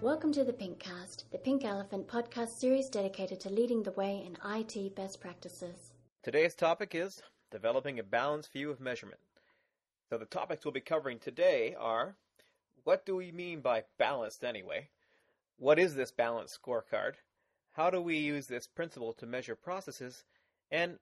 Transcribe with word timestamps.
Welcome 0.00 0.32
to 0.34 0.44
the 0.44 0.52
Pinkcast, 0.52 1.24
the 1.32 1.38
Pink 1.38 1.64
Elephant 1.64 2.06
podcast 2.06 2.50
series 2.50 2.88
dedicated 2.88 3.40
to 3.40 3.50
leading 3.50 3.82
the 3.82 3.90
way 3.90 4.24
in 4.24 4.38
IT 4.48 4.94
best 4.94 5.20
practices. 5.20 5.90
Today's 6.22 6.54
topic 6.54 6.94
is 6.94 7.20
developing 7.50 7.98
a 7.98 8.04
balanced 8.04 8.52
view 8.52 8.70
of 8.70 8.78
measurement. 8.78 9.18
So 10.08 10.16
the 10.16 10.24
topics 10.24 10.64
we'll 10.64 10.70
be 10.70 10.80
covering 10.80 11.18
today 11.18 11.74
are 11.76 12.14
what 12.84 13.04
do 13.06 13.16
we 13.16 13.32
mean 13.32 13.60
by 13.60 13.82
balanced 13.98 14.44
anyway? 14.44 14.88
What 15.58 15.80
is 15.80 15.96
this 15.96 16.12
balanced 16.12 16.60
scorecard? 16.62 17.14
How 17.72 17.90
do 17.90 18.00
we 18.00 18.18
use 18.18 18.46
this 18.46 18.68
principle 18.68 19.14
to 19.14 19.26
measure 19.26 19.56
processes? 19.56 20.22
And 20.70 21.00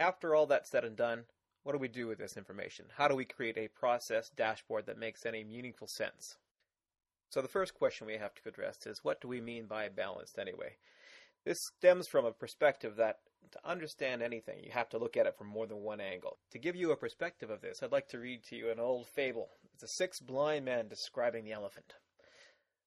after 0.00 0.34
all 0.34 0.46
that's 0.46 0.68
said 0.68 0.84
and 0.84 0.96
done, 0.96 1.26
what 1.62 1.74
do 1.74 1.78
we 1.78 1.86
do 1.86 2.08
with 2.08 2.18
this 2.18 2.36
information? 2.36 2.86
How 2.96 3.06
do 3.06 3.14
we 3.14 3.24
create 3.24 3.56
a 3.56 3.68
process 3.68 4.30
dashboard 4.36 4.86
that 4.86 4.98
makes 4.98 5.24
any 5.24 5.44
meaningful 5.44 5.86
sense? 5.86 6.38
So 7.32 7.40
the 7.40 7.48
first 7.48 7.72
question 7.72 8.06
we 8.06 8.18
have 8.18 8.34
to 8.34 8.48
address 8.50 8.86
is 8.86 9.02
what 9.02 9.22
do 9.22 9.26
we 9.26 9.40
mean 9.40 9.64
by 9.64 9.88
balanced 9.88 10.38
anyway? 10.38 10.76
This 11.46 11.64
stems 11.78 12.06
from 12.06 12.26
a 12.26 12.30
perspective 12.30 12.96
that 12.96 13.20
to 13.52 13.58
understand 13.64 14.22
anything, 14.22 14.62
you 14.62 14.70
have 14.72 14.90
to 14.90 14.98
look 14.98 15.16
at 15.16 15.24
it 15.24 15.38
from 15.38 15.46
more 15.46 15.66
than 15.66 15.78
one 15.78 15.98
angle. 15.98 16.36
To 16.50 16.58
give 16.58 16.76
you 16.76 16.90
a 16.90 16.96
perspective 16.96 17.48
of 17.48 17.62
this, 17.62 17.82
I'd 17.82 17.90
like 17.90 18.08
to 18.08 18.18
read 18.18 18.44
to 18.44 18.56
you 18.56 18.70
an 18.70 18.78
old 18.78 19.06
fable. 19.06 19.48
It's 19.72 19.82
a 19.82 19.88
six 19.88 20.20
blind 20.20 20.66
men 20.66 20.88
describing 20.88 21.44
the 21.44 21.52
elephant. 21.52 21.94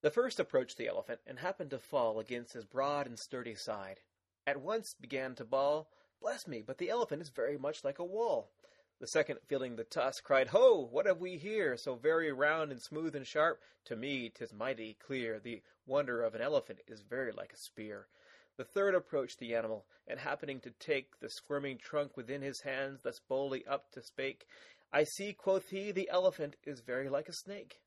The 0.03 0.11
first 0.11 0.39
approached 0.39 0.77
the 0.77 0.89
elephant 0.89 1.21
and 1.25 1.39
happened 1.39 1.71
to 1.71 1.79
fall 1.79 2.19
against 2.19 2.53
his 2.53 2.65
broad 2.65 3.07
and 3.07 3.17
sturdy 3.17 3.55
side. 3.55 4.01
At 4.45 4.61
once 4.61 4.93
began 4.93 5.33
to 5.35 5.43
bawl, 5.43 5.89
Bless 6.21 6.47
me, 6.47 6.61
but 6.61 6.77
the 6.77 6.91
elephant 6.91 7.23
is 7.23 7.29
very 7.29 7.57
much 7.57 7.83
like 7.83 7.97
a 7.97 8.05
wall. 8.05 8.51
The 8.97 9.07
second, 9.07 9.41
feeling 9.45 9.75
the 9.75 9.83
tusk, 9.83 10.23
cried, 10.23 10.47
Ho! 10.47 10.79
What 10.79 11.05
have 11.05 11.19
we 11.19 11.37
here, 11.37 11.75
so 11.75 11.95
very 11.95 12.31
round 12.31 12.71
and 12.71 12.81
smooth 12.81 13.13
and 13.13 13.27
sharp? 13.27 13.61
To 13.85 13.95
me, 13.97 14.29
'tis 14.29 14.53
mighty 14.53 14.93
clear, 14.93 15.37
the 15.37 15.61
wonder 15.85 16.23
of 16.23 16.33
an 16.33 16.41
elephant 16.41 16.79
is 16.87 17.01
very 17.01 17.33
like 17.33 17.51
a 17.51 17.57
spear. 17.57 18.07
The 18.55 18.63
third 18.63 18.95
approached 18.95 19.39
the 19.39 19.53
animal, 19.53 19.85
and 20.07 20.17
happening 20.17 20.61
to 20.61 20.71
take 20.71 21.19
the 21.19 21.29
squirming 21.29 21.77
trunk 21.77 22.15
within 22.15 22.41
his 22.41 22.61
hands, 22.61 23.01
thus 23.01 23.19
boldly 23.19 23.67
up 23.67 23.91
to 23.91 24.01
spake, 24.01 24.47
I 24.93 25.03
see, 25.03 25.33
quoth 25.33 25.71
he, 25.71 25.91
the 25.91 26.09
elephant 26.09 26.55
is 26.63 26.79
very 26.79 27.09
like 27.09 27.27
a 27.27 27.33
snake. 27.33 27.81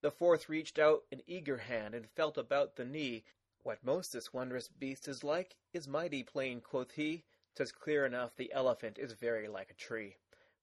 The 0.00 0.10
fourth 0.10 0.48
reached 0.48 0.78
out 0.78 1.04
an 1.12 1.20
eager 1.26 1.58
hand, 1.58 1.94
and 1.94 2.08
felt 2.08 2.38
about 2.38 2.76
the 2.76 2.86
knee. 2.86 3.26
What 3.62 3.84
most 3.84 4.14
this 4.14 4.32
wondrous 4.32 4.68
beast 4.68 5.06
is 5.06 5.22
like, 5.22 5.58
is 5.74 5.86
mighty 5.86 6.22
plain, 6.22 6.62
quoth 6.62 6.92
he, 6.92 7.24
'tis 7.54 7.72
clear 7.72 8.06
enough 8.06 8.34
the 8.36 8.50
elephant 8.54 8.98
is 8.98 9.12
very 9.12 9.48
like 9.48 9.70
a 9.70 9.74
tree. 9.74 10.16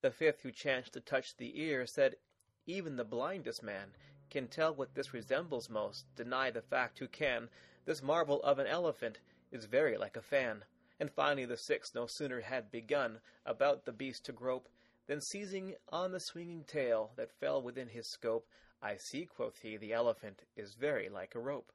The 0.04 0.12
fifth, 0.12 0.42
who 0.42 0.52
chanced 0.52 0.92
to 0.94 1.00
touch 1.00 1.38
the 1.38 1.58
ear, 1.62 1.88
said, 1.88 2.18
Even 2.66 2.98
the 2.98 3.06
blindest 3.06 3.64
man 3.64 3.96
can 4.30 4.50
tell 4.50 4.76
what 4.76 4.95
this 4.95 5.14
resembles 5.14 5.70
most. 5.70 6.14
Deny 6.18 6.52
the 6.52 6.62
fact 6.62 7.00
who 7.00 7.08
can. 7.08 7.50
This 7.86 8.04
marvel 8.04 8.44
of 8.44 8.60
an 8.60 8.68
elephant 8.68 9.20
is 9.50 9.64
very 9.64 9.98
like 9.98 10.18
a 10.18 10.22
fan. 10.22 10.66
And 11.00 11.10
finally, 11.10 11.45
the 11.45 11.56
sixth 11.56 11.95
no 11.95 12.06
sooner 12.06 12.42
had 12.42 12.70
begun 12.70 13.22
about 13.45 13.86
the 13.86 13.94
beast 13.94 14.26
to 14.26 14.34
grope, 14.34 14.68
than 15.08 15.22
seizing 15.22 15.76
on 15.88 16.12
the 16.12 16.20
swinging 16.20 16.66
tail 16.66 17.14
that 17.16 17.32
fell 17.40 17.62
within 17.62 17.88
his 17.88 18.06
scope, 18.06 18.45
I 18.82 18.98
see, 18.98 19.26
quoth 19.26 19.60
he, 19.60 19.78
the 19.78 19.94
elephant 19.94 20.42
is 20.58 20.73
very 20.73 21.08
like 21.08 21.34
a 21.34 21.40
rope. 21.40 21.72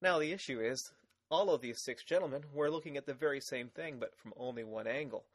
Now, 0.00 0.18
the 0.18 0.32
issue 0.32 0.58
is, 0.58 0.90
all 1.30 1.50
of 1.50 1.60
these 1.60 1.82
six 1.82 2.02
gentlemen 2.02 2.44
were 2.54 2.70
looking 2.70 2.96
at 2.96 3.04
the 3.04 3.12
very 3.12 3.42
same 3.42 3.68
thing, 3.68 3.98
but 3.98 4.16
from 4.16 4.32
only 4.38 4.64
one 4.64 4.86
angle. 4.86 5.26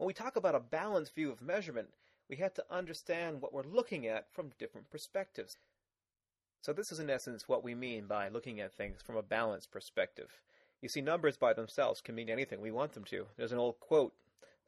When 0.00 0.06
we 0.06 0.14
talk 0.14 0.36
about 0.36 0.54
a 0.54 0.60
balanced 0.60 1.14
view 1.14 1.30
of 1.30 1.42
measurement, 1.42 1.90
we 2.26 2.36
have 2.36 2.54
to 2.54 2.64
understand 2.70 3.42
what 3.42 3.52
we're 3.52 3.64
looking 3.64 4.06
at 4.06 4.32
from 4.32 4.54
different 4.58 4.88
perspectives. 4.88 5.58
So, 6.62 6.72
this 6.72 6.90
is 6.90 7.00
in 7.00 7.10
essence 7.10 7.46
what 7.46 7.62
we 7.62 7.74
mean 7.74 8.06
by 8.06 8.30
looking 8.30 8.60
at 8.60 8.72
things 8.72 9.02
from 9.02 9.16
a 9.16 9.22
balanced 9.22 9.70
perspective. 9.70 10.40
You 10.80 10.88
see, 10.88 11.02
numbers 11.02 11.36
by 11.36 11.52
themselves 11.52 12.00
can 12.00 12.14
mean 12.14 12.30
anything 12.30 12.62
we 12.62 12.70
want 12.70 12.94
them 12.94 13.04
to. 13.10 13.26
There's 13.36 13.52
an 13.52 13.58
old 13.58 13.78
quote 13.78 14.14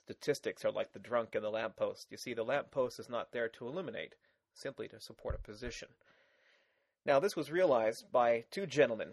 statistics 0.05 0.67
are 0.67 0.71
like 0.71 0.93
the 0.93 0.99
drunk 0.99 1.35
in 1.35 1.41
the 1.41 1.51
lamppost. 1.51 2.09
You 2.11 2.19
see, 2.19 2.35
the 2.35 2.45
lamppost 2.45 3.01
is 3.01 3.09
not 3.09 3.33
there 3.33 3.49
to 3.49 3.67
illuminate, 3.67 4.17
simply 4.53 4.87
to 4.89 5.01
support 5.01 5.35
a 5.35 5.39
position. 5.39 5.89
Now, 7.07 7.19
this 7.21 7.37
was 7.37 7.51
realized 7.51 8.13
by 8.13 8.45
two 8.51 8.67
gentlemen, 8.67 9.13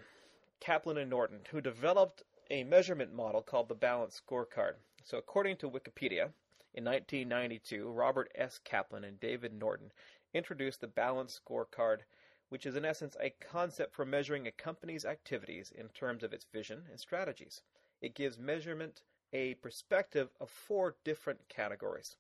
Kaplan 0.60 0.98
and 0.98 1.10
Norton, 1.10 1.46
who 1.52 1.62
developed 1.62 2.24
a 2.52 2.66
measurement 2.66 3.14
model 3.14 3.42
called 3.42 3.70
the 3.70 3.74
Balanced 3.74 4.22
Scorecard. 4.28 4.74
So, 5.04 5.18
according 5.18 5.58
to 5.58 5.70
Wikipedia, 5.70 6.34
in 6.74 6.84
1992, 6.86 7.90
Robert 7.90 8.32
S. 8.36 8.60
Kaplan 8.64 9.04
and 9.04 9.20
David 9.20 9.54
Norton 9.54 9.92
introduced 10.34 10.82
the 10.82 10.88
Balanced 10.88 11.44
Scorecard, 11.44 12.02
which 12.50 12.66
is 12.66 12.76
in 12.76 12.86
essence 12.86 13.16
a 13.20 13.32
concept 13.40 13.96
for 13.96 14.06
measuring 14.06 14.46
a 14.46 14.52
company's 14.52 15.06
activities 15.06 15.72
in 15.72 15.90
terms 15.90 16.24
of 16.24 16.34
its 16.34 16.46
vision 16.46 16.86
and 16.90 17.00
strategies. 17.00 17.64
It 18.02 18.14
gives 18.14 18.38
measurement 18.38 19.02
a 19.34 19.56
perspective 19.56 20.30
of 20.40 20.50
four 20.50 20.98
different 21.04 21.48
categories. 21.50 22.16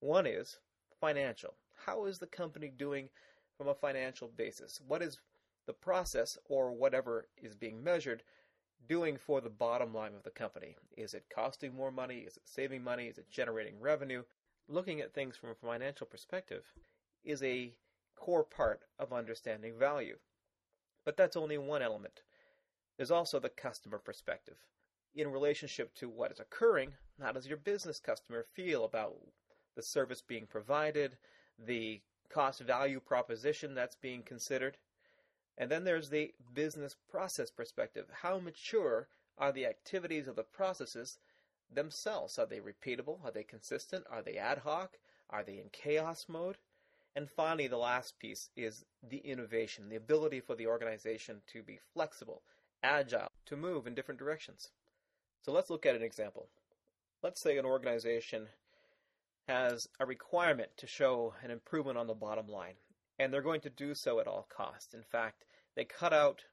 One 0.00 0.26
is 0.26 0.58
financial. 1.00 1.54
How 1.86 2.06
is 2.06 2.18
the 2.18 2.26
company 2.26 2.68
doing 2.68 3.08
from 3.56 3.68
a 3.68 3.74
financial 3.74 4.28
basis? 4.28 4.80
What 4.86 5.02
is 5.02 5.18
the 5.66 5.72
process 5.72 6.38
or 6.44 6.72
whatever 6.72 7.28
is 7.36 7.54
being 7.54 7.82
measured 7.82 8.22
doing 8.88 9.16
for 9.16 9.40
the 9.40 9.50
bottom 9.50 9.94
line 9.94 10.14
of 10.14 10.22
the 10.22 10.30
company? 10.30 10.76
Is 10.96 11.14
it 11.14 11.24
costing 11.34 11.74
more 11.74 11.90
money? 11.90 12.18
Is 12.18 12.36
it 12.36 12.42
saving 12.46 12.82
money? 12.82 13.06
Is 13.06 13.18
it 13.18 13.30
generating 13.30 13.80
revenue? 13.80 14.22
Looking 14.68 15.00
at 15.00 15.14
things 15.14 15.36
from 15.36 15.50
a 15.50 15.54
financial 15.54 16.06
perspective 16.06 16.64
is 17.24 17.42
a 17.42 17.76
core 18.16 18.44
part 18.44 18.80
of 18.98 19.12
understanding 19.12 19.78
value. 19.78 20.16
But 21.04 21.16
that's 21.16 21.36
only 21.36 21.58
one 21.58 21.82
element. 21.82 22.22
There's 22.96 23.10
also 23.10 23.38
the 23.38 23.48
customer 23.48 23.98
perspective. 23.98 24.56
In 25.14 25.30
relationship 25.30 25.94
to 25.96 26.08
what 26.08 26.32
is 26.32 26.40
occurring, 26.40 26.94
how 27.20 27.32
does 27.32 27.46
your 27.46 27.58
business 27.58 28.00
customer 28.00 28.44
feel 28.54 28.84
about 28.84 29.16
the 29.74 29.82
service 29.82 30.22
being 30.22 30.46
provided, 30.46 31.16
the 31.58 32.00
cost 32.28 32.60
value 32.60 33.00
proposition 33.00 33.74
that's 33.74 33.96
being 33.96 34.22
considered? 34.22 34.78
And 35.58 35.70
then 35.70 35.84
there's 35.84 36.10
the 36.10 36.34
business 36.54 36.96
process 37.10 37.50
perspective. 37.50 38.06
How 38.22 38.38
mature 38.38 39.08
are 39.38 39.52
the 39.52 39.66
activities 39.66 40.28
of 40.28 40.36
the 40.36 40.42
processes 40.42 41.18
themselves? 41.72 42.38
Are 42.38 42.46
they 42.46 42.60
repeatable? 42.60 43.24
Are 43.24 43.30
they 43.30 43.42
consistent? 43.42 44.04
Are 44.10 44.22
they 44.22 44.36
ad 44.36 44.58
hoc? 44.58 44.98
Are 45.30 45.42
they 45.42 45.58
in 45.58 45.70
chaos 45.72 46.26
mode? 46.28 46.56
And 47.14 47.30
finally, 47.30 47.66
the 47.66 47.78
last 47.78 48.18
piece 48.18 48.50
is 48.56 48.84
the 49.02 49.18
innovation, 49.18 49.88
the 49.88 49.96
ability 49.96 50.40
for 50.40 50.54
the 50.54 50.66
organization 50.66 51.40
to 51.52 51.62
be 51.62 51.80
flexible, 51.94 52.42
agile, 52.82 53.30
to 53.46 53.56
move 53.56 53.86
in 53.86 53.94
different 53.94 54.20
directions. 54.20 54.70
So 55.42 55.52
let's 55.52 55.70
look 55.70 55.86
at 55.86 55.96
an 55.96 56.02
example. 56.02 56.48
Let's 57.22 57.40
say 57.40 57.56
an 57.56 57.64
organization 57.64 58.48
has 59.48 59.88
a 59.98 60.04
requirement 60.04 60.70
to 60.76 60.86
show 60.86 61.32
an 61.42 61.50
improvement 61.50 61.96
on 61.96 62.06
the 62.06 62.14
bottom 62.14 62.48
line 62.48 62.74
and 63.18 63.32
they're 63.32 63.42
going 63.42 63.60
to 63.62 63.70
do 63.70 63.94
so 63.94 64.20
at 64.20 64.26
all 64.26 64.46
costs. 64.54 64.94
In 64.94 65.02
fact, 65.02 65.44
they 65.74 65.84
cut 65.84 66.12
out 66.12 66.44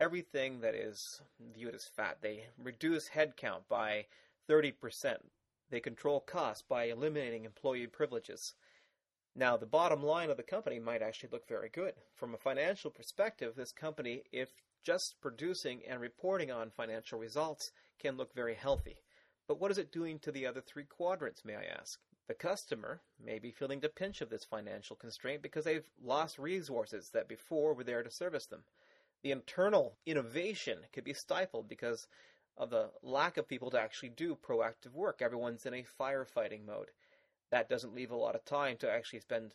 everything 0.00 0.60
that 0.60 0.74
is 0.74 1.20
viewed 1.54 1.74
as 1.74 1.84
fat. 1.84 2.18
They 2.20 2.46
reduce 2.58 3.10
headcount 3.10 3.68
by 3.68 4.06
30%. 4.48 5.16
They 5.70 5.80
control 5.80 6.20
costs 6.20 6.62
by 6.68 6.84
eliminating 6.84 7.44
employee 7.44 7.86
privileges. 7.86 8.54
Now, 9.34 9.56
the 9.56 9.64
bottom 9.66 10.02
line 10.02 10.28
of 10.28 10.36
the 10.36 10.42
company 10.42 10.78
might 10.78 11.00
actually 11.00 11.30
look 11.32 11.48
very 11.48 11.70
good. 11.70 11.94
From 12.14 12.34
a 12.34 12.38
financial 12.38 12.90
perspective, 12.90 13.54
this 13.54 13.72
company, 13.72 14.24
if 14.32 14.50
just 14.84 15.14
producing 15.22 15.80
and 15.88 16.00
reporting 16.00 16.50
on 16.50 16.70
financial 16.70 17.18
results, 17.18 17.70
can 17.98 18.16
look 18.16 18.34
very 18.34 18.54
healthy. 18.54 18.96
But 19.48 19.60
what 19.60 19.70
is 19.70 19.78
it 19.78 19.92
doing 19.92 20.18
to 20.20 20.32
the 20.32 20.46
other 20.46 20.60
three 20.60 20.84
quadrants, 20.84 21.44
may 21.44 21.54
I 21.54 21.64
ask? 21.64 21.98
The 22.32 22.38
customer 22.38 23.02
may 23.22 23.38
be 23.38 23.50
feeling 23.50 23.80
the 23.80 23.90
pinch 23.90 24.22
of 24.22 24.30
this 24.30 24.42
financial 24.42 24.96
constraint 24.96 25.42
because 25.42 25.66
they've 25.66 25.90
lost 26.02 26.38
resources 26.38 27.10
that 27.10 27.28
before 27.28 27.74
were 27.74 27.84
there 27.84 28.02
to 28.02 28.10
service 28.10 28.46
them. 28.46 28.64
The 29.22 29.32
internal 29.32 29.98
innovation 30.06 30.78
could 30.94 31.04
be 31.04 31.12
stifled 31.12 31.68
because 31.68 32.08
of 32.56 32.70
the 32.70 32.90
lack 33.02 33.36
of 33.36 33.46
people 33.46 33.70
to 33.72 33.78
actually 33.78 34.08
do 34.08 34.34
proactive 34.34 34.94
work. 34.94 35.20
Everyone's 35.20 35.66
in 35.66 35.74
a 35.74 35.84
firefighting 36.00 36.64
mode. 36.64 36.90
That 37.50 37.68
doesn't 37.68 37.94
leave 37.94 38.12
a 38.12 38.16
lot 38.16 38.34
of 38.34 38.46
time 38.46 38.78
to 38.78 38.90
actually 38.90 39.20
spend 39.20 39.54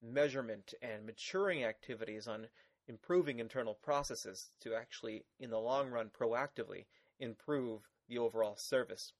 measurement 0.00 0.72
and 0.80 1.04
maturing 1.04 1.62
activities 1.62 2.26
on 2.26 2.48
improving 2.86 3.38
internal 3.38 3.74
processes 3.74 4.48
to 4.60 4.74
actually, 4.74 5.26
in 5.38 5.50
the 5.50 5.60
long 5.60 5.90
run, 5.90 6.08
proactively 6.08 6.86
improve 7.20 7.82
the 8.08 8.16
overall 8.16 8.56
service. 8.56 9.12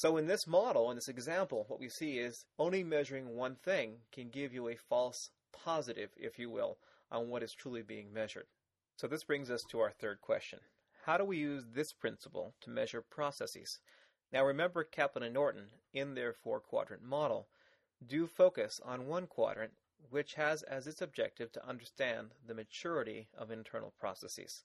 So 0.00 0.16
in 0.16 0.26
this 0.26 0.46
model, 0.46 0.88
in 0.88 0.96
this 0.96 1.10
example, 1.10 1.66
what 1.68 1.78
we 1.78 1.90
see 1.90 2.18
is 2.18 2.46
only 2.58 2.82
measuring 2.82 3.36
one 3.36 3.56
thing 3.56 3.98
can 4.10 4.30
give 4.30 4.54
you 4.54 4.66
a 4.66 4.74
false 4.74 5.28
positive, 5.52 6.08
if 6.16 6.38
you 6.38 6.48
will, 6.48 6.78
on 7.10 7.28
what 7.28 7.42
is 7.42 7.52
truly 7.52 7.82
being 7.82 8.10
measured. 8.10 8.46
So 8.96 9.06
this 9.06 9.24
brings 9.24 9.50
us 9.50 9.62
to 9.64 9.78
our 9.80 9.90
third 9.90 10.22
question. 10.22 10.60
How 11.04 11.18
do 11.18 11.26
we 11.26 11.36
use 11.36 11.66
this 11.74 11.92
principle 11.92 12.54
to 12.62 12.70
measure 12.70 13.02
processes? 13.02 13.78
Now 14.32 14.42
remember 14.42 14.84
Kaplan 14.84 15.22
and 15.22 15.34
Norton, 15.34 15.66
in 15.92 16.14
their 16.14 16.32
four 16.32 16.60
quadrant 16.60 17.02
model, 17.02 17.48
do 18.06 18.26
focus 18.26 18.80
on 18.82 19.06
one 19.06 19.26
quadrant 19.26 19.72
which 20.08 20.32
has 20.32 20.62
as 20.62 20.86
its 20.86 21.02
objective 21.02 21.52
to 21.52 21.68
understand 21.68 22.30
the 22.46 22.54
maturity 22.54 23.28
of 23.36 23.50
internal 23.50 23.92
processes. 24.00 24.64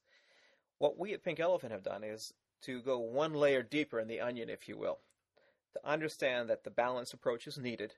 What 0.78 0.98
we 0.98 1.14
at 1.14 1.26
Pink 1.26 1.42
Elephant 1.42 1.74
have 1.74 1.84
done 1.84 2.06
is 2.06 2.34
to 2.62 2.82
go 2.82 3.00
one 3.00 3.34
layer 3.34 3.64
deeper 3.64 4.00
in 4.00 4.08
the 4.08 4.22
onion, 4.22 4.50
if 4.50 4.70
you 4.70 4.78
will, 4.78 5.00
to 5.76 5.90
understand 5.90 6.50
that 6.50 6.64
the 6.64 6.70
balanced 6.70 7.14
approach 7.14 7.48
is 7.48 7.58
needed, 7.58 7.96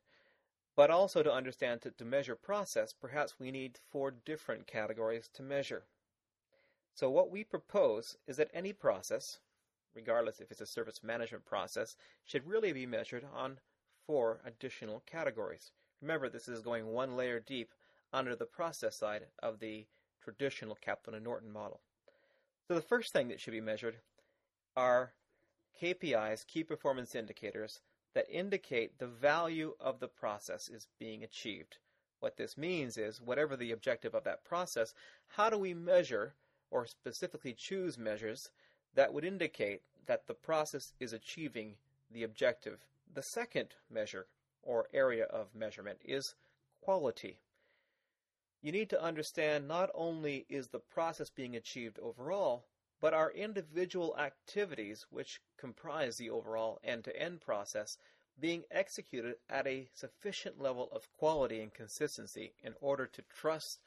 but 0.75 0.89
also 0.89 1.21
to 1.21 1.31
understand 1.31 1.81
that 1.81 1.97
to 1.99 2.05
measure 2.05 2.35
process, 2.35 2.91
perhaps 2.91 3.35
we 3.39 3.51
need 3.51 3.77
four 3.91 4.11
different 4.11 4.65
categories 4.65 5.29
to 5.35 5.43
measure. 5.43 5.83
So 6.95 7.09
what 7.11 7.29
we 7.29 7.43
propose 7.43 8.17
is 8.25 8.37
that 8.37 8.49
any 8.51 8.73
process, 8.73 9.37
regardless 9.93 10.39
if 10.39 10.49
it's 10.49 10.61
a 10.61 10.65
service 10.65 11.03
management 11.03 11.45
process, 11.45 11.95
should 12.25 12.47
really 12.47 12.73
be 12.73 12.87
measured 12.87 13.25
on 13.31 13.59
four 14.07 14.41
additional 14.43 15.03
categories. 15.05 15.71
Remember, 16.01 16.29
this 16.29 16.47
is 16.47 16.61
going 16.61 16.87
one 16.87 17.15
layer 17.15 17.39
deep 17.39 17.69
under 18.11 18.35
the 18.35 18.45
process 18.45 18.95
side 18.95 19.27
of 19.43 19.59
the 19.59 19.85
traditional 20.23 20.77
Kaplan 20.81 21.15
and 21.15 21.23
Norton 21.23 21.51
model. 21.51 21.81
So 22.67 22.73
the 22.73 22.81
first 22.81 23.13
thing 23.13 23.27
that 23.27 23.39
should 23.39 23.53
be 23.53 23.61
measured 23.61 23.97
are 24.75 25.13
KPIs, 25.81 26.45
key 26.47 26.63
performance 26.63 27.15
indicators, 27.15 27.81
that 28.13 28.29
indicate 28.29 28.97
the 28.97 29.07
value 29.07 29.75
of 29.79 29.99
the 29.99 30.07
process 30.07 30.69
is 30.69 30.87
being 30.97 31.23
achieved. 31.23 31.77
What 32.19 32.37
this 32.37 32.57
means 32.57 32.97
is, 32.97 33.21
whatever 33.21 33.55
the 33.55 33.71
objective 33.71 34.15
of 34.15 34.23
that 34.23 34.43
process, 34.43 34.93
how 35.27 35.49
do 35.49 35.57
we 35.57 35.73
measure 35.73 36.33
or 36.71 36.87
specifically 36.87 37.53
choose 37.53 37.97
measures 37.97 38.49
that 38.95 39.13
would 39.13 39.23
indicate 39.23 39.81
that 40.07 40.25
the 40.25 40.33
process 40.33 40.93
is 40.99 41.13
achieving 41.13 41.75
the 42.11 42.23
objective? 42.23 42.79
The 43.13 43.21
second 43.21 43.75
measure 43.89 44.25
or 44.63 44.87
area 44.93 45.25
of 45.25 45.53
measurement 45.53 45.99
is 46.03 46.33
quality. 46.81 47.37
You 48.61 48.71
need 48.71 48.89
to 48.89 49.01
understand 49.01 49.67
not 49.67 49.91
only 49.93 50.45
is 50.49 50.69
the 50.69 50.79
process 50.79 51.29
being 51.29 51.55
achieved 51.55 51.99
overall, 51.99 52.65
but 52.99 53.13
our 53.13 53.31
individual 53.31 54.15
activities, 54.17 55.05
which 55.09 55.41
comprise 55.57 56.17
the 56.17 56.29
overall 56.29 56.79
end 56.83 57.03
to 57.03 57.21
end 57.21 57.41
process, 57.41 57.97
being 58.39 58.63
executed 58.71 59.35
at 59.49 59.65
a 59.67 59.89
sufficient 59.93 60.61
level 60.61 60.89
of 60.91 61.11
quality 61.13 61.61
and 61.61 61.73
consistency 61.73 62.53
in 62.63 62.73
order 62.81 63.07
to 63.07 63.23
trust 63.23 63.79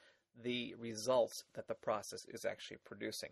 the 0.42 0.74
results 0.78 1.44
that 1.54 1.68
the 1.68 1.74
process 1.74 2.24
is 2.26 2.44
actually 2.44 2.78
producing. 2.84 3.30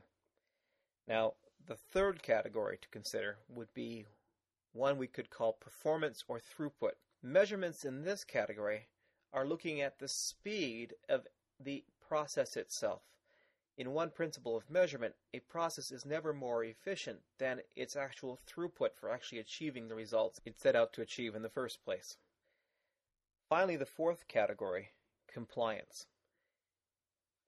Now, 1.06 1.34
the 1.66 1.76
third 1.76 2.22
category 2.22 2.78
to 2.80 2.88
consider 2.88 3.38
would 3.48 3.72
be 3.74 4.06
one 4.72 4.98
we 4.98 5.06
could 5.06 5.30
call 5.30 5.52
performance 5.54 6.22
or 6.28 6.38
throughput. 6.38 6.92
Measurements 7.22 7.84
in 7.84 8.02
this 8.02 8.24
category 8.24 8.88
are 9.32 9.46
looking 9.46 9.80
at 9.80 9.98
the 9.98 10.08
speed 10.08 10.94
of 11.08 11.26
the 11.58 11.84
process 12.06 12.56
itself. 12.56 13.02
In 13.78 13.92
one 13.92 14.10
principle 14.10 14.56
of 14.56 14.68
measurement, 14.68 15.14
a 15.32 15.38
process 15.38 15.92
is 15.92 16.04
never 16.04 16.34
more 16.34 16.64
efficient 16.64 17.20
than 17.38 17.62
its 17.76 17.94
actual 17.94 18.40
throughput 18.44 18.96
for 18.96 19.08
actually 19.08 19.38
achieving 19.38 19.86
the 19.86 19.94
results 19.94 20.40
it 20.44 20.58
set 20.58 20.74
out 20.74 20.92
to 20.94 21.00
achieve 21.00 21.36
in 21.36 21.42
the 21.42 21.48
first 21.48 21.84
place. 21.84 22.16
Finally, 23.48 23.76
the 23.76 23.86
fourth 23.86 24.26
category, 24.26 24.90
compliance. 25.32 26.08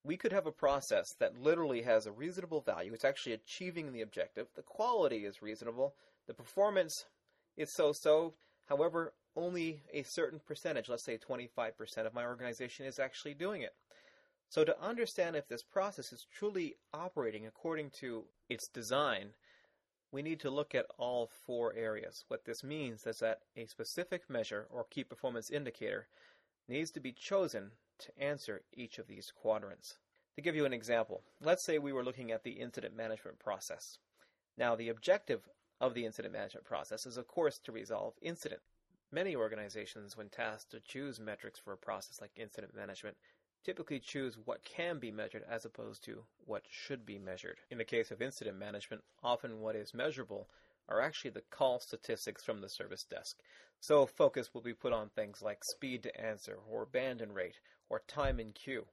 We 0.05 0.17
could 0.17 0.31
have 0.31 0.47
a 0.47 0.53
process 0.53 1.15
that 1.19 1.37
literally 1.37 1.83
has 1.83 2.07
a 2.07 2.13
reasonable 2.13 2.61
value. 2.61 2.95
It's 2.95 3.05
actually 3.05 3.33
achieving 3.33 3.93
the 3.93 4.01
objective. 4.01 4.47
The 4.55 4.63
quality 4.63 5.25
is 5.25 5.43
reasonable. 5.43 5.97
The 6.29 6.35
performance 6.35 7.07
is 7.57 7.73
so 7.73 7.93
so. 7.93 8.35
However, 8.67 9.15
only 9.35 9.83
a 9.93 10.05
certain 10.05 10.39
percentage, 10.39 10.89
let's 10.89 11.03
say 11.03 11.19
25% 11.19 12.07
of 12.07 12.15
my 12.15 12.25
organization, 12.25 12.87
is 12.87 13.01
actually 13.01 13.35
doing 13.35 13.63
it. 13.63 13.75
So, 14.51 14.65
to 14.65 14.83
understand 14.83 15.37
if 15.37 15.47
this 15.47 15.63
process 15.63 16.13
is 16.13 16.27
truly 16.29 16.75
operating 16.93 17.47
according 17.47 17.91
to 18.01 18.25
its 18.49 18.67
design, 18.67 19.31
we 20.11 20.23
need 20.23 20.41
to 20.41 20.51
look 20.51 20.75
at 20.75 20.87
all 20.99 21.31
four 21.47 21.73
areas. 21.75 22.25
What 22.27 22.45
this 22.45 22.65
means 22.65 23.07
is 23.07 23.21
that 23.21 23.43
a 23.57 23.67
specific 23.67 24.29
measure 24.29 24.67
or 24.69 24.87
key 24.91 25.05
performance 25.05 25.51
indicator 25.51 26.09
needs 26.67 26.91
to 26.91 27.01
be 27.01 27.13
chosen 27.13 27.71
to 28.01 28.21
answer 28.21 28.63
each 28.75 28.99
of 28.99 29.07
these 29.07 29.31
quadrants. 29.31 29.99
To 30.35 30.43
give 30.43 30.57
you 30.57 30.65
an 30.65 30.73
example, 30.73 31.23
let's 31.41 31.65
say 31.65 31.79
we 31.79 31.93
were 31.93 32.05
looking 32.05 32.33
at 32.33 32.43
the 32.43 32.59
incident 32.59 32.97
management 32.97 33.39
process. 33.39 33.99
Now, 34.59 34.75
the 34.75 34.89
objective 34.89 35.49
of 35.81 35.95
the 35.95 36.05
incident 36.05 36.35
management 36.35 36.67
process 36.67 37.07
is, 37.07 37.17
of 37.17 37.29
course, 37.29 37.61
to 37.61 37.73
resolve 37.73 38.15
incident. 38.21 38.63
Many 39.13 39.37
organizations, 39.37 40.17
when 40.17 40.29
tasked 40.29 40.73
to 40.73 40.81
choose 40.81 41.21
metrics 41.21 41.61
for 41.61 41.73
a 41.73 41.79
process 41.79 42.21
like 42.21 42.33
incident 42.35 42.75
management, 42.75 43.17
typically 43.65 43.99
choose 43.99 44.39
what 44.45 44.65
can 44.65 44.99
be 44.99 45.11
measured 45.11 45.45
as 45.49 45.65
opposed 45.65 46.03
to 46.05 46.25
what 46.47 46.63
should 46.69 47.05
be 47.05 47.19
measured. 47.19 47.59
In 47.71 47.79
the 47.79 47.85
case 47.85 48.11
of 48.11 48.23
incident 48.23 48.59
management, 48.59 49.03
often 49.23 49.61
what 49.61 49.77
is 49.77 49.95
measurable 49.95 50.49
are 50.89 51.01
actually 51.01 51.31
the 51.31 51.43
call 51.51 51.79
statistics 51.79 52.43
from 52.43 52.61
the 52.61 52.69
service 52.69 53.05
desk. 53.05 53.37
So 53.81 54.07
focus 54.07 54.53
will 54.53 54.61
be 54.61 54.75
put 54.75 54.93
on 54.93 55.09
things 55.09 55.41
like 55.41 55.65
speed 55.65 56.03
to 56.03 56.21
answer, 56.21 56.59
or 56.69 56.83
abandon 56.83 57.33
rate, 57.33 57.61
or 57.89 58.03
time 58.07 58.41
in 58.41 58.53
queue. 58.53 58.87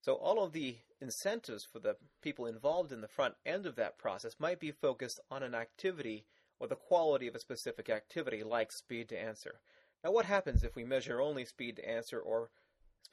So 0.00 0.14
all 0.14 0.44
of 0.44 0.52
the 0.52 0.76
incentives 1.00 1.64
for 1.64 1.78
the 1.78 1.96
people 2.22 2.46
involved 2.46 2.92
in 2.92 3.00
the 3.00 3.08
front 3.08 3.34
end 3.44 3.66
of 3.66 3.76
that 3.76 3.98
process 3.98 4.36
might 4.38 4.60
be 4.60 4.70
focused 4.70 5.20
on 5.30 5.42
an 5.42 5.54
activity 5.54 6.26
or 6.60 6.66
the 6.66 6.76
quality 6.76 7.26
of 7.26 7.34
a 7.34 7.40
specific 7.40 7.88
activity 7.88 8.42
like 8.42 8.70
speed 8.70 9.08
to 9.08 9.18
answer. 9.18 9.60
Now, 10.04 10.12
what 10.12 10.26
happens 10.26 10.62
if 10.62 10.76
we 10.76 10.84
measure 10.84 11.20
only 11.20 11.44
speed 11.44 11.76
to 11.76 11.88
answer 11.88 12.20
or 12.20 12.50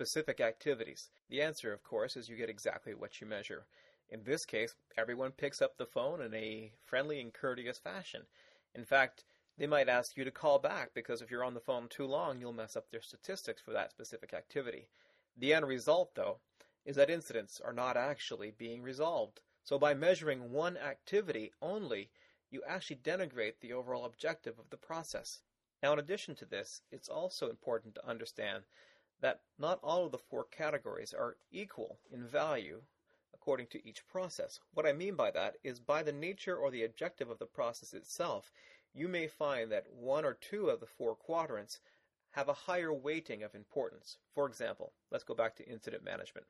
specific 0.02 0.42
activities? 0.42 1.12
The 1.30 1.44
answer, 1.44 1.72
of 1.72 1.84
course, 1.84 2.18
is 2.18 2.28
you 2.28 2.36
get 2.36 2.50
exactly 2.50 2.96
what 2.96 3.22
you 3.22 3.28
measure. 3.28 3.68
In 4.10 4.24
this 4.24 4.46
case, 4.46 4.74
everyone 4.98 5.32
picks 5.32 5.62
up 5.62 5.78
the 5.78 5.86
phone 5.86 6.24
in 6.24 6.34
a 6.34 6.72
friendly 6.84 7.22
and 7.22 7.32
courteous 7.32 7.78
fashion. 7.78 8.24
In 8.74 8.84
fact, 8.84 9.26
they 9.60 9.68
might 9.68 9.88
ask 9.88 10.18
you 10.18 10.24
to 10.24 10.32
call 10.32 10.58
back 10.58 10.96
because 10.96 11.22
if 11.22 11.30
you're 11.30 11.44
on 11.44 11.54
the 11.54 11.60
phone 11.60 11.88
too 11.88 12.08
long, 12.08 12.40
you'll 12.40 12.52
mess 12.52 12.76
up 12.76 12.90
their 12.90 13.04
statistics 13.04 13.62
for 13.62 13.74
that 13.74 13.92
specific 13.92 14.34
activity. 14.34 14.88
The 15.38 15.54
end 15.54 15.68
result, 15.68 16.16
though, 16.16 16.40
is 16.84 16.96
that 16.96 17.12
incidents 17.12 17.62
are 17.64 17.72
not 17.72 17.96
actually 17.96 18.50
being 18.58 18.82
resolved. 18.82 19.40
So 19.64 19.78
by 19.78 19.94
measuring 19.94 20.52
one 20.52 20.78
activity 20.78 21.52
only, 21.62 22.10
you 22.50 22.64
actually 22.68 22.96
denigrate 23.04 23.60
the 23.62 23.74
overall 23.74 24.06
objective 24.06 24.58
of 24.58 24.72
the 24.72 24.78
process. 24.78 25.44
Now, 25.84 25.94
in 25.94 26.00
addition 26.00 26.34
to 26.38 26.46
this, 26.46 26.82
it's 26.92 27.08
also 27.08 27.52
important 27.52 27.94
to 27.96 28.08
understand 28.08 28.64
that 29.22 29.42
not 29.58 29.80
all 29.82 30.06
of 30.06 30.12
the 30.12 30.18
four 30.18 30.44
categories 30.44 31.14
are 31.14 31.38
equal 31.52 31.98
in 32.12 32.28
value 32.28 32.82
according 33.34 33.68
to 33.68 33.88
each 33.88 34.08
process. 34.08 34.60
What 34.74 34.86
I 34.86 34.94
mean 34.94 35.16
by 35.16 35.32
that 35.32 35.56
is 35.64 35.80
by 35.80 36.04
the 36.04 36.12
nature 36.12 36.56
or 36.56 36.70
the 36.70 36.84
objective 36.84 37.30
of 37.30 37.40
the 37.40 37.46
process 37.46 37.94
itself, 37.94 38.52
you 38.94 39.08
may 39.08 39.28
find 39.28 39.72
that 39.72 39.92
one 39.92 40.26
or 40.26 40.34
two 40.34 40.70
of 40.70 40.80
the 40.80 40.86
four 40.86 41.16
quadrants 41.16 41.80
have 42.32 42.50
a 42.50 42.54
higher 42.54 42.94
weighting 42.94 43.44
of 43.44 43.56
importance. 43.56 44.18
For 44.34 44.48
example, 44.48 44.94
let's 45.12 45.24
go 45.24 45.34
back 45.34 45.56
to 45.56 45.68
incident 45.68 46.04
management. 46.04 46.46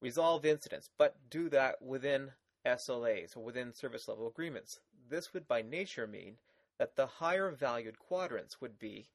Resolve 0.00 0.44
incidents, 0.44 0.90
but 0.98 1.16
do 1.30 1.48
that 1.48 1.80
within 1.80 2.32
SLAs 2.66 3.36
or 3.36 3.40
within 3.40 3.72
service 3.72 4.08
level 4.08 4.26
agreements. 4.26 4.80
This 5.08 5.32
would 5.32 5.48
by 5.48 5.62
nature 5.62 6.06
mean 6.06 6.36
that 6.78 6.96
the 6.96 7.06
higher 7.06 7.50
valued 7.50 7.98
quadrants 7.98 8.60
would 8.60 8.78
be 8.78 9.08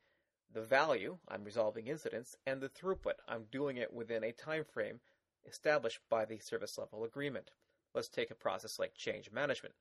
the 0.57 0.63
value, 0.63 1.19
I'm 1.27 1.43
resolving 1.43 1.85
incidents, 1.85 2.35
and 2.47 2.59
the 2.59 2.67
throughput, 2.67 3.19
I'm 3.27 3.43
doing 3.51 3.77
it 3.77 3.93
within 3.93 4.23
a 4.23 4.31
time 4.31 4.63
frame 4.63 4.99
established 5.47 5.99
by 6.09 6.25
the 6.25 6.39
service 6.39 6.79
level 6.79 7.03
agreement. 7.03 7.51
Let's 7.93 8.09
take 8.09 8.31
a 8.31 8.35
process 8.35 8.79
like 8.79 8.95
change 8.95 9.29
management. 9.31 9.75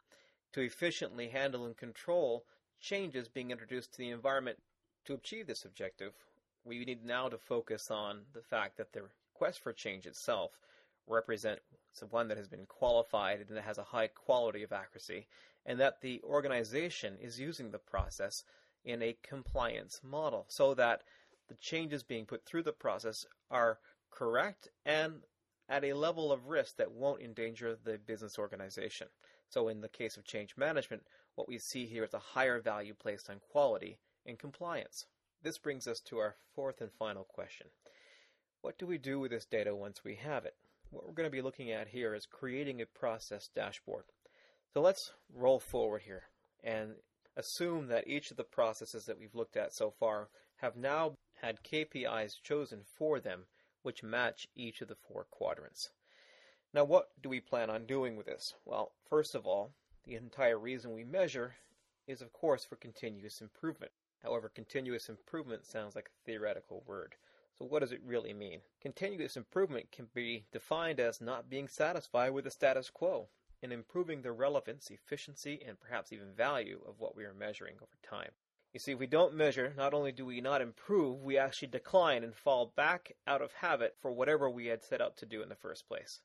To 0.53 0.61
efficiently 0.61 1.29
handle 1.29 1.65
and 1.65 1.75
control 1.75 2.45
changes 2.79 3.27
being 3.27 3.51
introduced 3.51 3.93
to 3.93 3.99
the 3.99 4.11
environment 4.11 4.59
to 5.07 5.15
achieve 5.15 5.47
this 5.47 5.65
objective, 5.65 6.13
we 6.63 6.85
need 6.85 7.07
now 7.07 7.31
to 7.31 7.39
focus 7.39 7.91
on 7.91 8.27
the 8.35 8.43
fact 8.43 8.77
that 8.77 8.93
the 8.93 9.01
request 9.33 9.61
for 9.61 9.73
change 9.73 10.05
itself 10.05 10.59
represents 11.07 11.63
one 12.11 12.29
that 12.29 12.37
has 12.37 12.49
been 12.49 12.67
qualified 12.67 13.41
and 13.41 13.57
that 13.57 13.65
has 13.65 13.79
a 13.79 13.83
high 13.83 14.09
quality 14.09 14.63
of 14.63 14.73
accuracy, 14.73 15.27
and 15.65 15.81
that 15.81 16.03
the 16.03 16.21
organization 16.23 17.17
is 17.19 17.41
using 17.41 17.71
the 17.71 17.79
process 17.79 18.45
in 18.87 19.03
a 19.03 19.17
compliance 19.23 20.01
model 20.03 20.47
so 20.49 20.73
that 20.75 21.03
the 21.49 21.55
changes 21.57 22.03
being 22.03 22.25
put 22.25 22.47
through 22.47 22.63
the 22.63 22.73
process 22.73 23.27
are 23.51 23.79
correct 24.11 24.69
and 24.87 25.25
at 25.69 25.85
a 25.85 25.93
level 25.93 26.33
of 26.33 26.47
risk 26.47 26.77
that 26.77 26.93
won't 26.93 27.21
endanger 27.21 27.77
the 27.85 27.99
business 27.99 28.39
organization. 28.39 29.09
So, 29.49 29.69
in 29.69 29.81
the 29.81 29.89
case 29.89 30.17
of 30.17 30.25
change 30.25 30.57
management, 30.57 31.03
what 31.35 31.49
we 31.49 31.59
see 31.59 31.87
here 31.87 32.05
is 32.05 32.15
a 32.15 32.19
higher 32.19 32.61
value 32.61 32.95
placed 32.95 33.29
on 33.29 33.41
quality 33.51 33.99
and 34.25 34.39
compliance. 34.39 35.07
This 35.43 35.59
brings 35.59 35.87
us 35.87 36.01
to 36.01 36.19
our 36.19 36.37
fourth 36.55 36.81
and 36.81 36.91
final 36.93 37.25
question 37.25 37.67
What 38.63 38.79
do 38.79 38.87
we 38.87 38.99
do 38.99 39.21
with 39.21 39.31
this 39.33 39.45
data 39.45 39.75
once 39.75 40.03
we 40.03 40.15
have 40.17 40.45
it? 40.45 40.55
what 40.91 41.07
we're 41.07 41.15
going 41.15 41.27
to 41.27 41.37
be 41.37 41.43
looking 41.43 41.71
at 41.71 41.89
here 41.89 42.15
is 42.15 42.27
creating 42.27 42.81
a 42.81 42.87
process 42.87 43.49
dashboard. 43.55 44.05
So 44.73 44.81
let's 44.81 45.13
roll 45.35 45.59
forward 45.59 46.03
here 46.03 46.25
and 46.63 46.95
assume 47.37 47.89
that 47.89 48.09
each 48.09 48.31
of 48.31 48.37
the 48.37 48.45
processes 48.45 49.05
that 49.05 49.19
we've 49.19 49.35
looked 49.35 49.57
at 49.57 49.73
so 49.73 49.91
far 49.91 50.29
have 50.57 50.77
now 50.77 51.17
had 51.35 51.63
KPIs 51.63 52.43
chosen 52.43 52.83
for 52.83 53.21
them 53.21 53.47
which 53.83 54.03
match 54.03 54.49
each 54.55 54.81
of 54.81 54.89
the 54.89 54.97
four 54.97 55.25
quadrants. 55.31 55.91
Now, 56.73 56.85
what 56.85 57.11
do 57.23 57.29
we 57.29 57.41
plan 57.41 57.71
on 57.71 57.87
doing 57.87 58.17
with 58.17 58.27
this? 58.27 58.55
Well, 58.65 58.93
first 59.09 59.35
of 59.35 59.47
all, 59.47 59.73
the 60.05 60.15
entire 60.15 60.59
reason 60.59 60.93
we 60.93 61.05
measure 61.05 61.57
is, 62.07 62.23
of 62.23 62.33
course, 62.33 62.65
for 62.65 62.77
continuous 62.77 63.41
improvement. 63.41 63.93
However, 64.23 64.49
continuous 64.49 65.09
improvement 65.09 65.65
sounds 65.65 65.95
like 65.95 66.09
a 66.09 66.25
theoretical 66.25 66.83
word. 66.87 67.15
So, 67.59 67.65
what 67.65 67.81
does 67.81 67.93
it 67.93 68.03
really 68.05 68.33
mean? 68.33 68.61
Continuous 68.81 69.37
improvement 69.37 69.91
can 69.93 70.09
be 70.15 70.47
defined 70.53 71.01
as 71.01 71.21
not 71.21 71.49
being 71.49 71.69
satisfied 71.69 72.31
with 72.31 72.45
the 72.45 72.51
status 72.51 72.91
quo 72.91 73.29
and 73.63 73.73
improving 73.73 74.23
the 74.23 74.33
relevance, 74.33 74.91
efficiency, 74.91 75.63
and 75.67 75.81
perhaps 75.81 76.13
even 76.13 76.35
value 76.35 76.81
of 76.87 77.01
what 77.01 77.17
we 77.17 77.25
are 77.25 77.35
measuring 77.35 77.77
over 77.77 77.97
time. 78.03 78.33
You 78.73 78.81
see, 78.81 78.93
if 78.93 78.99
we 78.99 79.07
don't 79.07 79.35
measure, 79.35 79.73
not 79.77 79.95
only 79.95 80.13
do 80.13 80.27
we 80.27 80.41
not 80.41 80.61
improve, 80.61 81.23
we 81.23 81.39
actually 81.39 81.69
decline 81.69 82.23
and 82.23 82.35
fall 82.35 82.73
back 82.77 83.17
out 83.27 83.41
of 83.41 83.53
habit 83.53 83.97
for 84.01 84.13
whatever 84.13 84.51
we 84.51 84.67
had 84.67 84.83
set 84.83 85.01
out 85.01 85.17
to 85.19 85.27
do 85.27 85.43
in 85.43 85.49
the 85.49 85.55
first 85.55 85.89
place. 85.89 86.21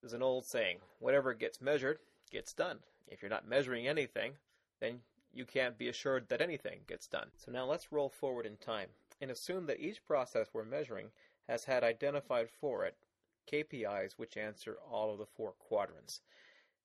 There's 0.00 0.12
an 0.12 0.22
old 0.22 0.46
saying 0.46 0.78
whatever 0.98 1.34
gets 1.34 1.60
measured 1.60 1.98
gets 2.30 2.52
done. 2.52 2.80
If 3.08 3.22
you're 3.22 3.30
not 3.30 3.46
measuring 3.48 3.88
anything, 3.88 4.34
then 4.80 5.00
you 5.32 5.44
can't 5.44 5.78
be 5.78 5.88
assured 5.88 6.28
that 6.28 6.40
anything 6.40 6.80
gets 6.86 7.06
done. 7.06 7.30
So 7.36 7.50
now 7.50 7.64
let's 7.64 7.92
roll 7.92 8.08
forward 8.08 8.46
in 8.46 8.56
time 8.56 8.88
and 9.20 9.30
assume 9.30 9.66
that 9.66 9.80
each 9.80 10.04
process 10.04 10.48
we're 10.52 10.64
measuring 10.64 11.10
has 11.48 11.64
had 11.64 11.84
identified 11.84 12.48
for 12.50 12.84
it 12.84 12.96
uh, 13.00 13.50
KPIs 13.50 14.12
which 14.12 14.36
answer 14.36 14.78
all 14.90 15.12
of 15.12 15.18
the 15.18 15.26
four 15.26 15.52
quadrants. 15.52 16.20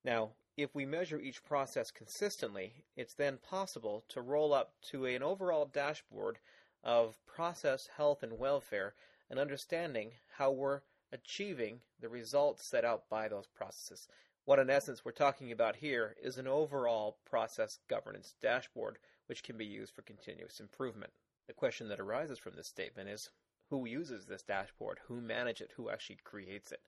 Now, 0.03 0.31
if 0.55 0.73
we 0.73 0.85
measure 0.85 1.19
each 1.19 1.43
process 1.43 1.91
consistently, 1.91 2.85
it's 2.95 3.13
then 3.13 3.37
possible 3.37 4.03
to 4.09 4.21
roll 4.21 4.53
up 4.53 4.73
to 4.89 5.05
an 5.05 5.21
overall 5.21 5.65
dashboard 5.65 6.39
of 6.83 7.17
process 7.25 7.89
health 7.97 8.23
and 8.23 8.39
welfare 8.39 8.95
and 9.29 9.39
understanding 9.39 10.13
how 10.37 10.51
we're 10.51 10.81
achieving 11.11 11.81
the 11.99 12.09
results 12.09 12.65
set 12.65 12.85
out 12.85 13.09
by 13.09 13.27
those 13.27 13.47
processes. 13.47 14.07
What, 14.45 14.59
in 14.59 14.69
essence, 14.69 15.03
we're 15.03 15.11
talking 15.11 15.51
about 15.51 15.75
here 15.75 16.15
is 16.21 16.37
an 16.37 16.47
overall 16.47 17.17
process 17.25 17.79
governance 17.87 18.35
dashboard 18.41 18.97
which 19.25 19.43
can 19.43 19.57
be 19.57 19.65
used 19.65 19.93
for 19.93 20.01
continuous 20.01 20.59
improvement. 20.59 21.11
The 21.47 21.53
question 21.53 21.89
that 21.89 21.99
arises 21.99 22.39
from 22.39 22.55
this 22.55 22.67
statement 22.67 23.09
is 23.09 23.29
who 23.69 23.85
uses 23.85 24.25
this 24.25 24.43
dashboard? 24.43 24.99
Who 25.07 25.19
manages 25.19 25.67
it? 25.67 25.73
Who 25.75 25.89
actually 25.89 26.19
creates 26.23 26.71
it? 26.71 26.81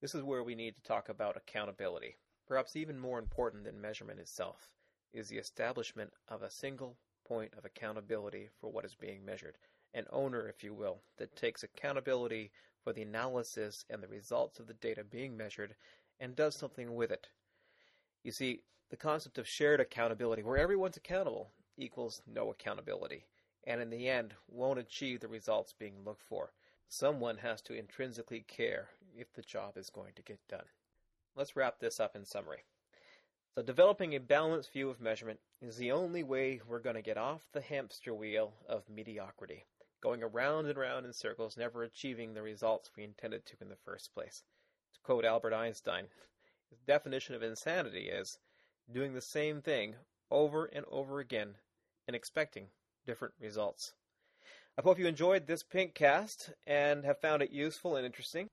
This 0.00 0.14
is 0.14 0.22
where 0.22 0.42
we 0.42 0.54
need 0.54 0.74
to 0.76 0.82
talk 0.82 1.08
about 1.08 1.36
accountability. 1.36 2.16
Perhaps 2.46 2.76
even 2.76 2.98
more 2.98 3.18
important 3.18 3.64
than 3.64 3.80
measurement 3.80 4.20
itself 4.20 4.68
is 5.12 5.28
the 5.28 5.38
establishment 5.38 6.12
of 6.28 6.42
a 6.42 6.50
single 6.50 6.96
point 7.24 7.52
of 7.56 7.64
accountability 7.64 8.48
for 8.60 8.70
what 8.70 8.84
is 8.84 8.94
being 8.94 9.24
measured, 9.24 9.56
an 9.94 10.06
owner, 10.10 10.48
if 10.48 10.64
you 10.64 10.74
will, 10.74 11.02
that 11.18 11.36
takes 11.36 11.62
accountability 11.62 12.50
for 12.82 12.92
the 12.92 13.02
analysis 13.02 13.84
and 13.90 14.02
the 14.02 14.08
results 14.08 14.58
of 14.58 14.66
the 14.66 14.74
data 14.74 15.04
being 15.04 15.36
measured 15.36 15.74
and 16.18 16.34
does 16.34 16.56
something 16.56 16.94
with 16.94 17.10
it. 17.10 17.28
You 18.24 18.32
see, 18.32 18.62
the 18.90 18.96
concept 18.96 19.38
of 19.38 19.48
shared 19.48 19.80
accountability, 19.80 20.42
where 20.42 20.58
everyone's 20.58 20.96
accountable, 20.96 21.50
equals 21.76 22.22
no 22.26 22.50
accountability, 22.50 23.26
and 23.64 23.80
in 23.80 23.90
the 23.90 24.08
end 24.08 24.34
won't 24.48 24.78
achieve 24.78 25.20
the 25.20 25.28
results 25.28 25.72
being 25.78 26.04
looked 26.04 26.22
for. 26.22 26.52
Someone 26.88 27.38
has 27.38 27.62
to 27.62 27.74
intrinsically 27.74 28.44
care 28.46 28.88
if 29.16 29.32
the 29.32 29.42
job 29.42 29.76
is 29.76 29.88
going 29.88 30.12
to 30.16 30.22
get 30.22 30.38
done. 30.48 30.66
Let's 31.34 31.56
wrap 31.56 31.78
this 31.78 31.98
up 31.98 32.14
in 32.14 32.26
summary. 32.26 32.64
So, 33.54 33.62
developing 33.62 34.14
a 34.14 34.20
balanced 34.20 34.70
view 34.70 34.90
of 34.90 35.00
measurement 35.00 35.40
is 35.62 35.76
the 35.78 35.90
only 35.90 36.22
way 36.22 36.60
we're 36.66 36.78
going 36.78 36.96
to 36.96 37.00
get 37.02 37.16
off 37.16 37.48
the 37.52 37.62
hamster 37.62 38.12
wheel 38.12 38.52
of 38.68 38.88
mediocrity, 38.90 39.64
going 40.02 40.22
around 40.22 40.66
and 40.66 40.76
around 40.76 41.06
in 41.06 41.12
circles, 41.14 41.56
never 41.56 41.84
achieving 41.84 42.34
the 42.34 42.42
results 42.42 42.90
we 42.94 43.04
intended 43.04 43.46
to 43.46 43.56
in 43.62 43.70
the 43.70 43.76
first 43.76 44.12
place. 44.12 44.42
To 44.92 45.00
quote 45.00 45.24
Albert 45.24 45.54
Einstein, 45.54 46.08
his 46.68 46.80
definition 46.80 47.34
of 47.34 47.42
insanity 47.42 48.10
is 48.10 48.38
doing 48.92 49.14
the 49.14 49.22
same 49.22 49.62
thing 49.62 49.94
over 50.30 50.66
and 50.66 50.84
over 50.90 51.18
again 51.18 51.54
and 52.06 52.14
expecting 52.14 52.66
different 53.06 53.32
results. 53.40 53.94
I 54.78 54.82
hope 54.82 54.98
you 54.98 55.06
enjoyed 55.06 55.46
this 55.46 55.62
Pinkcast 55.62 56.52
and 56.66 57.06
have 57.06 57.20
found 57.20 57.42
it 57.42 57.50
useful 57.50 57.96
and 57.96 58.04
interesting. 58.04 58.50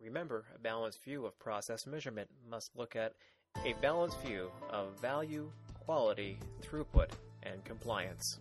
Remember, 0.00 0.44
a 0.54 0.58
balanced 0.58 1.02
view 1.02 1.24
of 1.26 1.38
process 1.38 1.86
measurement 1.86 2.28
must 2.48 2.76
look 2.76 2.96
at 2.96 3.14
a 3.64 3.74
balanced 3.80 4.20
view 4.20 4.50
of 4.70 4.98
value, 5.00 5.50
quality, 5.84 6.38
throughput, 6.62 7.10
and 7.42 7.64
compliance. 7.64 8.38